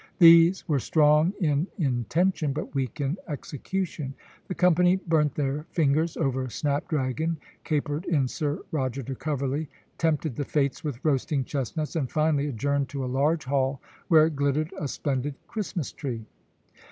These 0.17 0.67
were 0.67 0.79
strong 0.79 1.31
in 1.41 1.67
intention, 1.77 2.53
but 2.53 2.73
weak 2.73 2.99
in 2.99 3.17
execution. 3.27 4.15
The 4.47 4.55
company 4.55 4.95
burnt 4.95 5.35
their 5.35 5.67
fingers 5.69 6.17
over 6.17 6.49
snap 6.49 6.87
dragon, 6.87 7.37
capered 7.63 8.05
in 8.05 8.27
Sir 8.27 8.63
Roger 8.71 9.03
de 9.03 9.13
Coverley, 9.13 9.69
tempted 9.99 10.35
the 10.37 10.43
Fates 10.43 10.83
with 10.83 11.05
roasting 11.05 11.45
chestnuts, 11.45 11.95
and 11.95 12.09
finally 12.11 12.47
adjourned 12.47 12.89
to 12.89 13.05
a 13.05 13.05
large 13.15 13.45
hall, 13.45 13.79
where 14.07 14.27
glittered 14.27 14.73
a 14.79 14.87
splendid 14.87 15.35
Christmas 15.45 15.91
tree. 15.91 16.25